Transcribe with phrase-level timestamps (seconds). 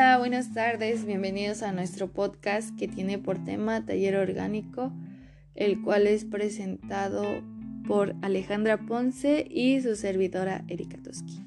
[0.00, 4.90] Hola, buenas tardes, bienvenidos a nuestro podcast que tiene por tema Taller Orgánico,
[5.54, 7.22] el cual es presentado
[7.86, 11.42] por Alejandra Ponce y su servidora Erika Toski.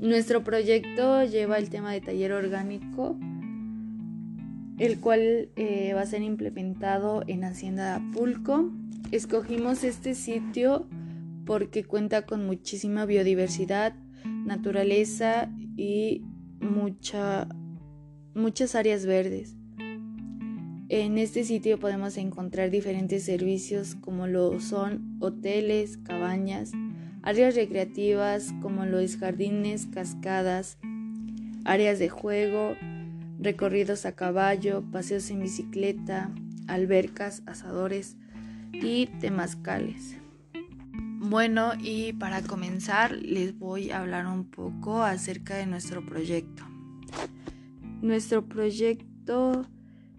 [0.00, 3.16] Nuestro proyecto lleva el tema de taller orgánico,
[4.78, 8.72] el cual eh, va a ser implementado en Hacienda Pulco.
[9.12, 10.88] Escogimos este sitio
[11.46, 16.24] porque cuenta con muchísima biodiversidad, naturaleza y
[16.60, 17.48] mucha,
[18.34, 19.56] muchas áreas verdes.
[20.88, 26.72] En este sitio podemos encontrar diferentes servicios como lo son hoteles, cabañas,
[27.22, 30.78] áreas recreativas como los jardines, cascadas,
[31.64, 32.74] áreas de juego,
[33.38, 36.30] recorridos a caballo, paseos en bicicleta,
[36.66, 38.16] albercas, asadores
[38.72, 40.19] y temazcales.
[41.30, 46.64] Bueno, y para comenzar les voy a hablar un poco acerca de nuestro proyecto.
[48.02, 49.64] Nuestro proyecto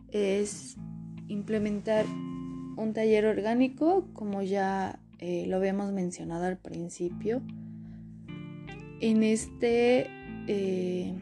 [0.08, 0.78] es
[1.28, 2.06] implementar
[2.78, 7.42] un taller orgánico, como ya eh, lo habíamos mencionado al principio.
[9.02, 10.08] En este
[10.48, 11.14] eh,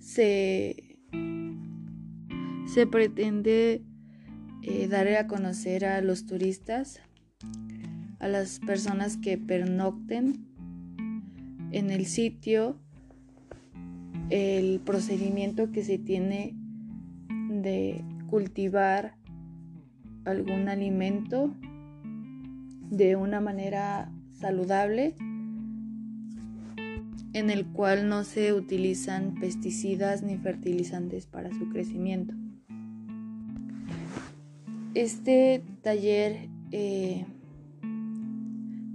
[0.00, 0.98] se,
[2.66, 3.84] se, pretende
[4.62, 7.00] eh, dar a conocer a los turistas,
[8.22, 10.46] a las personas que pernocten
[11.72, 12.76] en el sitio,
[14.30, 16.54] el procedimiento que se tiene
[17.50, 19.16] de cultivar
[20.24, 21.52] algún alimento
[22.90, 25.16] de una manera saludable
[27.32, 32.34] en el cual no se utilizan pesticidas ni fertilizantes para su crecimiento.
[34.94, 37.26] Este taller eh,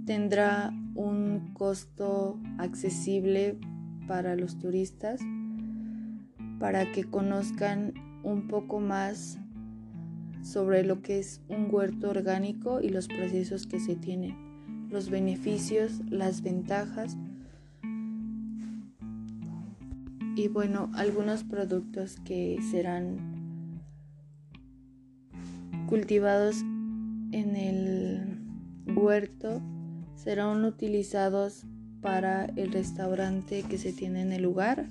[0.08, 3.58] tendrá un costo accesible
[4.06, 5.20] para los turistas
[6.58, 9.38] para que conozcan un poco más
[10.40, 16.00] sobre lo que es un huerto orgánico y los procesos que se tienen, los beneficios,
[16.08, 17.18] las ventajas.
[20.36, 23.82] Y bueno, algunos productos que serán
[25.86, 26.62] cultivados
[27.32, 28.38] en el
[28.96, 29.60] huerto
[30.18, 31.64] serán utilizados
[32.02, 34.86] para el restaurante que se tiene en el lugar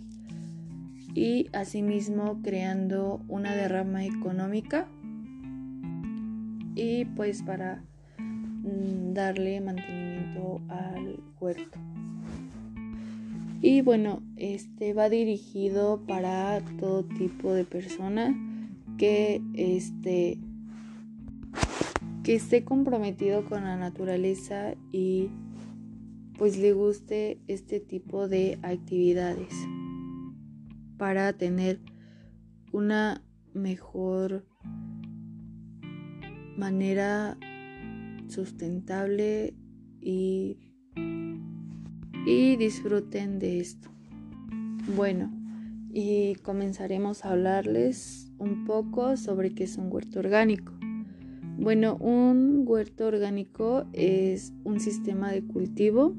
[1.13, 4.87] y asimismo creando una derrama económica
[6.75, 7.83] y pues para
[8.17, 11.79] mm, darle mantenimiento al huerto.
[13.61, 18.35] Y bueno, este va dirigido para todo tipo de persona
[18.97, 20.37] que este
[22.27, 25.29] que esté comprometido con la naturaleza y
[26.37, 29.53] pues le guste este tipo de actividades
[30.97, 31.79] para tener
[32.73, 33.23] una
[33.53, 34.45] mejor
[36.57, 37.37] manera
[38.27, 39.55] sustentable
[40.01, 40.57] y,
[42.25, 43.89] y disfruten de esto.
[44.97, 45.31] Bueno,
[45.93, 50.76] y comenzaremos a hablarles un poco sobre qué es un huerto orgánico.
[51.59, 56.15] Bueno, un huerto orgánico es un sistema de cultivo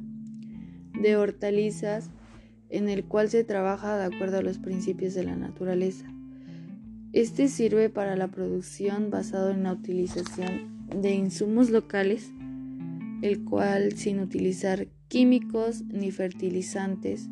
[1.00, 2.10] de hortalizas
[2.70, 6.12] en el cual se trabaja de acuerdo a los principios de la naturaleza.
[7.12, 12.32] Este sirve para la producción basado en la utilización de insumos locales,
[13.22, 17.28] el cual sin utilizar químicos ni fertilizantes,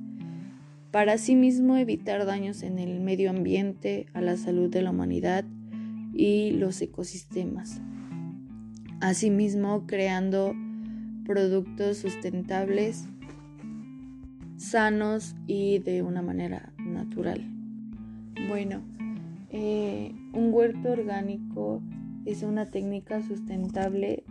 [0.92, 5.44] para asimismo evitar daños en el medio ambiente, a la salud de la humanidad
[6.14, 7.82] y los ecosistemas.
[9.00, 10.54] Asimismo, creando
[11.26, 13.06] productos sustentables,
[14.56, 17.42] sanos y de una manera natural.
[18.48, 18.82] Bueno,
[19.50, 21.82] eh, un huerto orgánico
[22.24, 24.24] es una técnica sustentable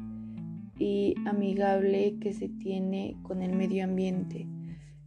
[0.78, 4.48] y amigable que se tiene con el medio ambiente.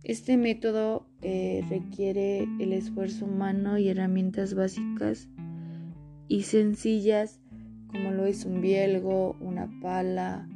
[0.05, 5.29] Este método eh, requiere el esfuerzo humano y herramientas básicas
[6.29, 7.41] y sencillas
[7.88, 10.49] como lo es un bielgo, una pala,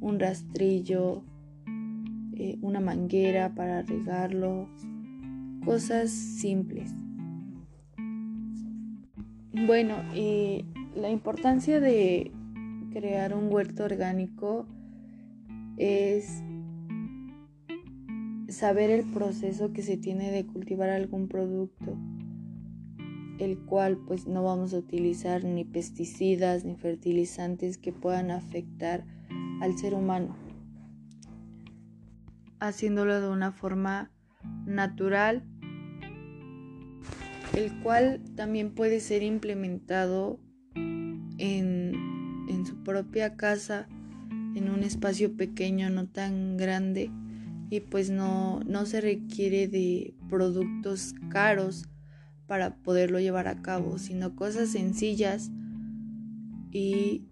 [0.00, 1.22] un rastrillo,
[2.34, 4.68] eh, una manguera para regarlo,
[5.64, 6.92] cosas simples.
[9.66, 9.96] Bueno,
[10.94, 12.32] la importancia de
[12.92, 14.66] crear un huerto orgánico
[15.76, 16.42] es
[18.48, 21.96] saber el proceso que se tiene de cultivar algún producto,
[23.38, 29.04] el cual pues no vamos a utilizar ni pesticidas ni fertilizantes que puedan afectar
[29.60, 30.36] al ser humano,
[32.60, 34.10] haciéndolo de una forma
[34.66, 35.44] natural
[37.54, 40.38] el cual también puede ser implementado
[40.74, 41.92] en,
[42.48, 43.88] en su propia casa,
[44.54, 47.10] en un espacio pequeño, no tan grande,
[47.70, 51.88] y pues no, no se requiere de productos caros
[52.48, 55.52] para poderlo llevar a cabo, sino cosas sencillas
[56.72, 57.22] y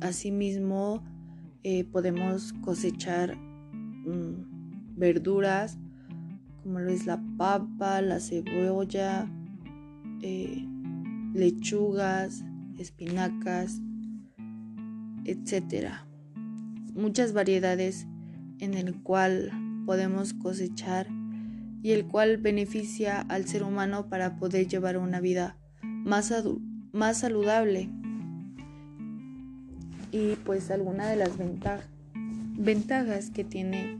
[0.00, 1.02] asimismo
[1.64, 5.76] eh, podemos cosechar mm, verduras
[6.62, 9.30] como lo es la papa, la cebolla,
[10.22, 10.66] eh,
[11.34, 12.42] lechugas,
[12.78, 13.82] espinacas,
[15.26, 16.06] etcétera.
[16.94, 18.06] Muchas variedades
[18.60, 19.50] en el cual
[19.84, 21.06] podemos cosechar
[21.84, 26.32] y el cual beneficia al ser humano para poder llevar una vida más,
[26.92, 27.90] más saludable.
[30.10, 31.32] Y pues alguna de las
[32.56, 33.98] ventajas que tiene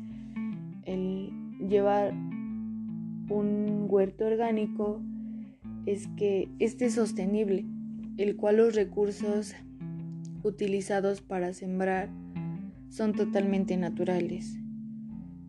[0.87, 1.31] el
[1.69, 2.15] llevar
[3.29, 5.03] un huerto orgánico
[5.85, 7.67] es que este es sostenible,
[8.17, 9.55] el cual los recursos
[10.43, 12.09] utilizados para sembrar
[12.89, 14.57] son totalmente naturales.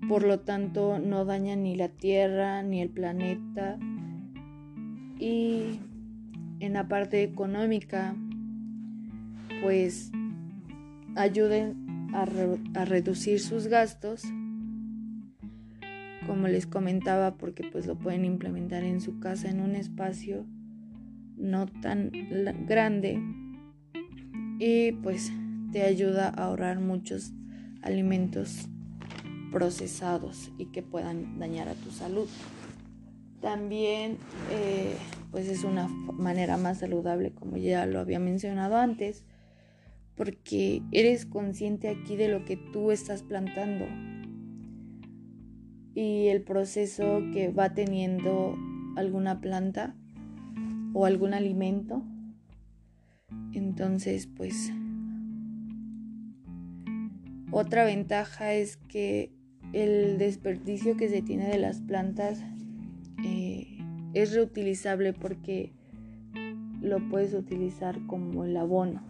[0.07, 3.77] Por lo tanto, no dañan ni la Tierra ni el planeta.
[5.19, 5.79] Y
[6.59, 8.15] en la parte económica,
[9.61, 10.11] pues
[11.15, 12.25] ayuden a,
[12.79, 14.23] a reducir sus gastos
[16.27, 20.45] como les comentaba, porque pues lo pueden implementar en su casa en un espacio
[21.37, 22.11] no tan
[22.65, 23.21] grande
[24.59, 25.31] y pues
[25.71, 27.33] te ayuda a ahorrar muchos
[27.81, 28.69] alimentos
[29.55, 32.27] procesados y que puedan dañar a tu salud.
[33.39, 34.17] También
[34.51, 34.97] eh,
[35.31, 39.23] pues es una manera más saludable como ya lo había mencionado antes
[40.17, 43.85] porque eres consciente aquí de lo que tú estás plantando
[45.93, 48.57] y el proceso que va teniendo
[48.97, 49.95] alguna planta
[50.93, 52.03] o algún alimento.
[53.53, 54.73] Entonces, pues,
[57.51, 59.34] otra ventaja es que
[59.75, 62.41] el desperdicio que se tiene de las plantas
[63.25, 63.77] eh,
[64.13, 65.73] es reutilizable porque
[66.81, 69.03] lo puedes utilizar como el abono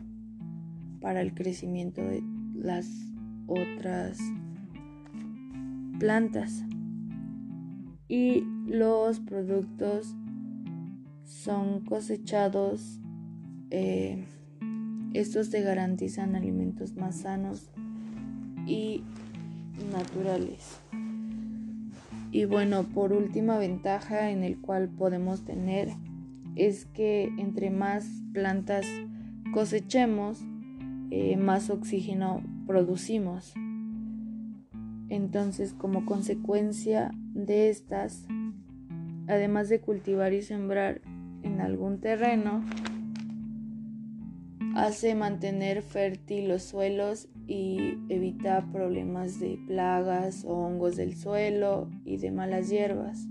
[1.02, 2.24] para el crecimiento de
[2.56, 2.88] las
[3.46, 4.18] otras
[6.00, 6.64] plantas
[8.08, 10.16] y los productos
[11.26, 13.00] son cosechados.
[13.70, 14.26] Eh,
[15.14, 17.70] estos te garantizan alimentos más sanos
[18.66, 19.04] y
[19.92, 20.80] naturales.
[22.32, 25.90] Y bueno, por última ventaja en el cual podemos tener
[26.56, 28.86] es que entre más plantas
[29.54, 30.44] cosechemos,
[31.12, 33.54] eh, más oxígeno producimos.
[35.10, 38.28] Entonces, como consecuencia de estas,
[39.28, 41.02] además de cultivar y sembrar
[41.44, 42.64] en algún terreno,
[44.76, 52.18] hace mantener fértil los suelos y evita problemas de plagas o hongos del suelo y
[52.18, 53.26] de malas hierbas.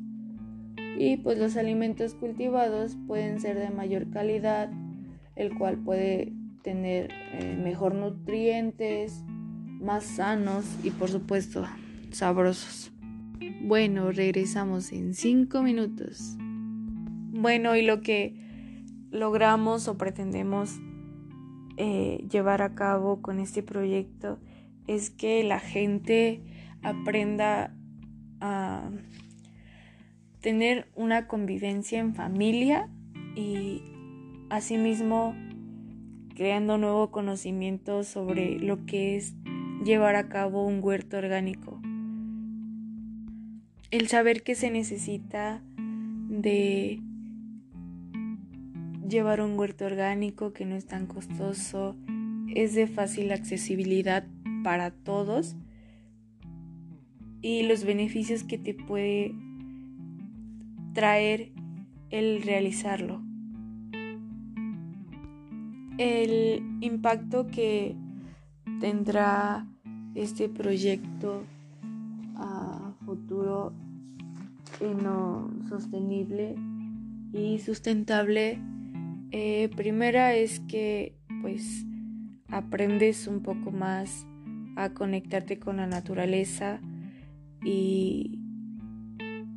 [0.99, 4.71] Y pues los alimentos cultivados pueden ser de mayor calidad,
[5.37, 6.33] el cual puede
[6.63, 9.23] tener eh, mejor nutrientes,
[9.81, 11.67] más sanos y por supuesto
[12.11, 12.91] sabrosos.
[13.61, 16.37] Bueno, regresamos en cinco minutos.
[16.39, 18.35] Bueno, y lo que
[19.11, 20.81] logramos o pretendemos
[21.77, 24.39] eh, llevar a cabo con este proyecto
[24.87, 26.43] es que la gente
[26.83, 27.75] aprenda
[28.41, 28.91] a
[30.41, 32.89] tener una convivencia en familia
[33.35, 33.83] y
[34.51, 35.35] asimismo
[36.35, 39.35] creando nuevo conocimiento sobre lo que es
[39.85, 41.81] llevar a cabo un huerto orgánico.
[43.91, 45.63] El saber que se necesita
[46.29, 47.01] de
[49.09, 51.97] llevar un huerto orgánico que no es tan costoso,
[52.55, 54.27] es de fácil accesibilidad
[54.63, 55.57] para todos
[57.43, 59.35] y los beneficios que te puede
[60.95, 61.53] traer
[62.11, 63.21] el realizarlo.
[65.99, 67.95] El impacto que
[68.81, 69.67] tendrá
[70.15, 71.45] este proyecto
[72.37, 73.73] a futuro
[74.81, 76.57] en lo sostenible
[77.33, 78.61] y sustentable.
[79.37, 81.85] Eh, primera es que pues
[82.47, 84.29] aprendes un poco más
[84.77, 86.81] a conectarte con la naturaleza
[87.65, 88.39] y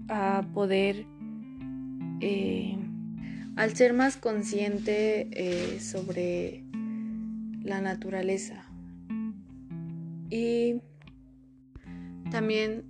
[0.07, 1.05] a poder
[2.21, 2.75] eh,
[3.55, 6.63] al ser más consciente eh, sobre
[7.61, 8.65] la naturaleza
[10.31, 10.81] y
[12.31, 12.83] también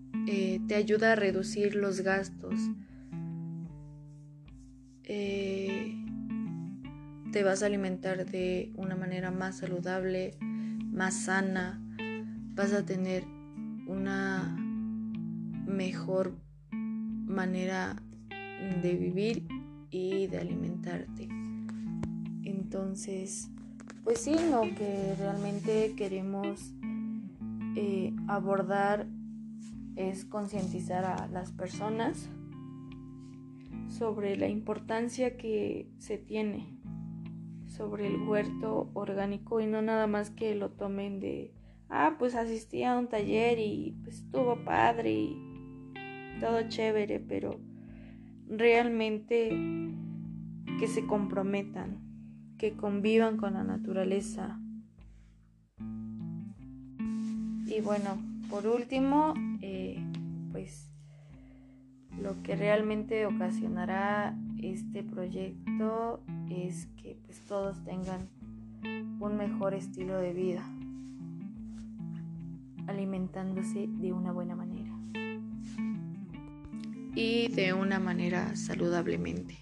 [0.69, 2.61] te ayuda a reducir los gastos.
[7.31, 11.81] Te vas a alimentar de una manera más saludable, más sana,
[12.55, 13.23] vas a tener
[13.85, 14.55] una
[15.65, 16.37] mejor
[16.71, 18.01] manera
[18.81, 19.47] de vivir
[19.91, 21.27] y de alimentarte.
[22.43, 23.49] Entonces,
[24.03, 26.73] pues sí, lo que realmente queremos
[27.75, 29.07] eh, abordar
[29.95, 32.29] es concientizar a las personas
[33.89, 36.76] sobre la importancia que se tiene
[37.77, 41.53] sobre el huerto orgánico y no nada más que lo tomen de,
[41.89, 45.37] ah, pues asistí a un taller y pues estuvo padre y
[46.39, 47.59] todo chévere, pero
[48.49, 49.49] realmente
[50.79, 51.99] que se comprometan,
[52.57, 54.59] que convivan con la naturaleza.
[57.67, 58.17] Y bueno,
[58.49, 59.99] por último, eh,
[60.51, 60.89] pues
[62.19, 68.27] lo que realmente ocasionará este proyecto es que pues todos tengan
[69.19, 70.63] un mejor estilo de vida,
[72.87, 74.97] alimentándose de una buena manera
[77.15, 79.57] y de una manera saludablemente.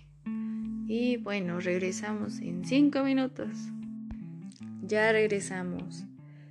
[0.88, 3.50] Y bueno, regresamos en cinco minutos.
[4.84, 6.06] Ya regresamos.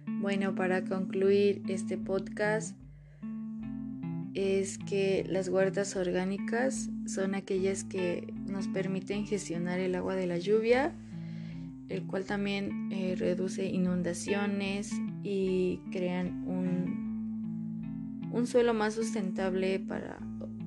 [0.07, 2.77] Bueno, para concluir este podcast,
[4.35, 10.39] es que las huertas orgánicas son aquellas que nos permiten gestionar el agua de la
[10.39, 10.95] lluvia,
[11.89, 20.19] el cual también eh, reduce inundaciones y crean un, un suelo más sustentable para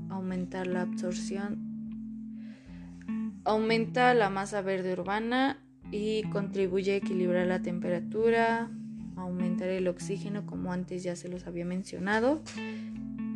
[0.10, 1.68] aumentar la absorción,
[3.44, 5.60] aumenta la masa verde urbana
[5.92, 8.70] y contribuye a equilibrar la temperatura,
[9.16, 12.42] aumentar el oxígeno como antes ya se los había mencionado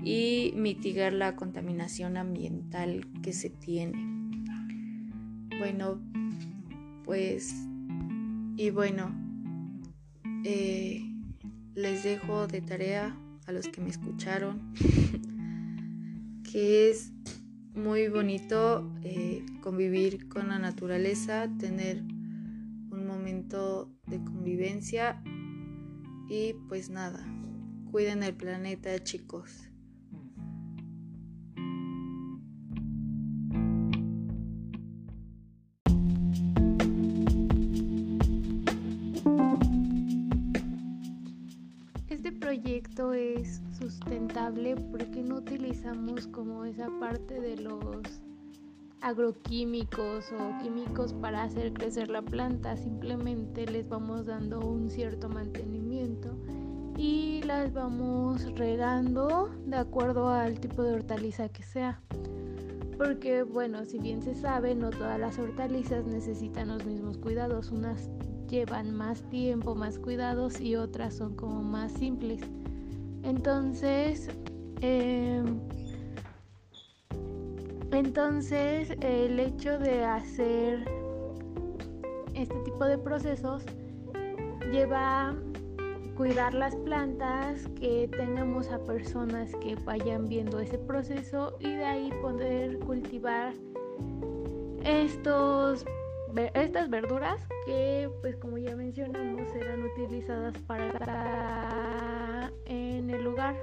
[0.04, 4.11] y mitigar la contaminación ambiental que se tiene.
[5.62, 6.02] Bueno,
[7.06, 7.54] pues,
[8.58, 9.14] y bueno,
[10.44, 11.04] eh,
[11.76, 13.16] les dejo de tarea
[13.46, 14.74] a los que me escucharon
[16.52, 17.14] que es
[17.76, 25.22] muy bonito eh, convivir con la naturaleza, tener un momento de convivencia
[26.28, 27.24] y pues nada,
[27.92, 29.71] cuiden el planeta chicos.
[46.32, 48.22] Como esa parte de los
[49.02, 56.38] agroquímicos o químicos para hacer crecer la planta, simplemente les vamos dando un cierto mantenimiento
[56.98, 62.00] y las vamos regando de acuerdo al tipo de hortaliza que sea.
[62.98, 68.10] Porque bueno, si bien se sabe, no todas las hortalizas necesitan los mismos cuidados, unas
[68.48, 72.42] llevan más tiempo, más cuidados y otras son como más simples.
[73.24, 74.30] Entonces,
[74.82, 75.60] em,
[77.92, 80.86] entonces el hecho de hacer
[82.34, 83.64] este tipo de procesos
[84.72, 85.36] lleva a
[86.16, 92.12] cuidar las plantas, que tengamos a personas que vayan viendo ese proceso y de ahí
[92.22, 93.54] poder cultivar
[94.84, 95.86] estos
[96.54, 103.56] estas verduras que pues como ya mencionamos serán utilizadas para en el lugar.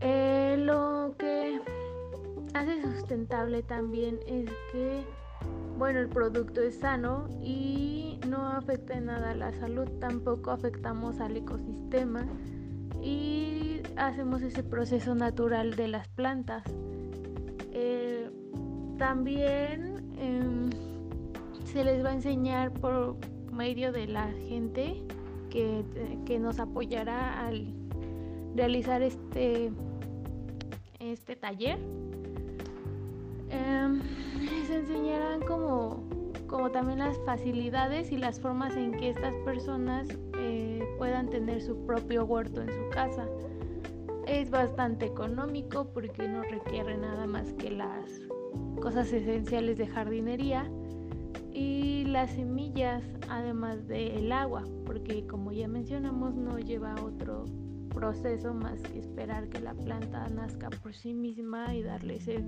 [0.00, 1.45] Eh, lo que
[2.60, 5.04] hace sustentable también es que
[5.78, 11.20] bueno el producto es sano y no afecta en nada a la salud tampoco afectamos
[11.20, 12.26] al ecosistema
[13.02, 16.64] y hacemos ese proceso natural de las plantas
[17.72, 18.30] eh,
[18.98, 20.70] también Em,
[21.64, 23.16] se les va a enseñar por
[23.52, 25.02] medio de la gente
[25.50, 25.84] que,
[26.38, 27.66] nos apoyará al
[28.54, 29.72] realizar este,
[31.00, 31.78] este taller.
[34.66, 36.02] Les enseñarán como,
[36.48, 40.08] como también las facilidades y las formas en que estas personas
[40.40, 43.28] eh, puedan tener su propio huerto en su casa.
[44.26, 48.10] Es bastante económico porque no requiere nada más que las
[48.80, 50.68] cosas esenciales de jardinería
[51.52, 57.44] y las semillas además del agua porque como ya mencionamos no lleva otro
[57.94, 62.44] proceso más que esperar que la planta nazca por sí misma y darle ese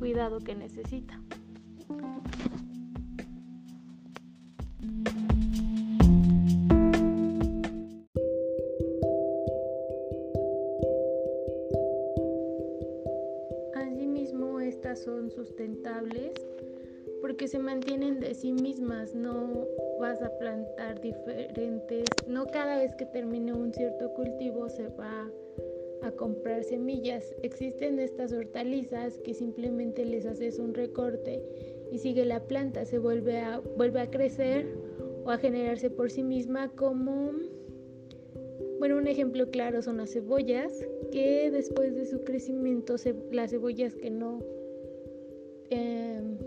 [0.00, 1.20] cuidado que necesita.
[14.96, 16.32] son sustentables
[17.20, 19.66] porque se mantienen de sí mismas, no
[20.00, 25.30] vas a plantar diferentes, no cada vez que termine un cierto cultivo se va a
[26.12, 27.34] comprar semillas.
[27.42, 31.42] Existen estas hortalizas que simplemente les haces un recorte
[31.92, 34.66] y sigue la planta, se vuelve a, vuelve a crecer
[35.24, 37.32] o a generarse por sí misma como,
[38.78, 40.72] bueno, un ejemplo claro son las cebollas,
[41.12, 42.96] que después de su crecimiento,
[43.30, 44.40] las cebollas que no,
[45.70, 46.38] em,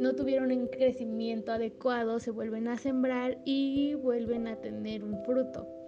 [0.00, 5.81] no tuvieron un crecimiento adecuado se vuelven a sembrar y vuelven a tener un fruto.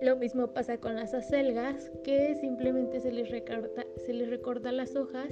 [0.00, 4.96] Lo mismo pasa con las acelgas, que simplemente se les recorta, se les recorta las
[4.96, 5.28] hojas,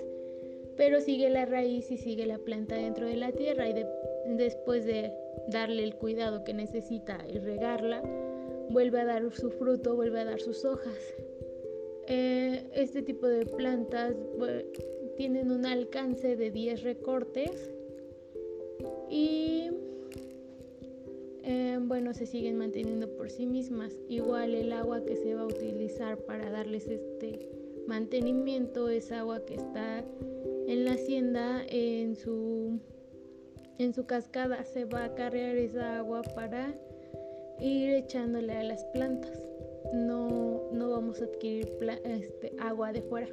[0.77, 3.75] pero sigue la raíz y sigue la planta dentro de la tierra y
[4.37, 5.13] después de
[5.49, 8.03] darle el cuidado que necesita y regarla,
[8.71, 10.97] vuelve a dar su fruto, vuelve a dar sus hojas.
[12.07, 14.15] Eh, este tipo de plantas
[15.17, 17.73] tienen un alcance de 10 recortes
[19.09, 19.52] y
[21.83, 23.93] son buenos se siguen manteniendo por sí mismas.
[24.09, 27.51] Igual el agua que se va a utilizar para darles este
[27.89, 30.05] mantenimiento es agua que está
[30.69, 32.79] en la hacienda, en su,
[33.79, 36.73] en su cascada se va a cargar esa agua para
[37.59, 39.45] ir echándole a las plantas.
[39.93, 41.69] No, no vamos a adquirir
[42.05, 43.29] este, agua de fuera.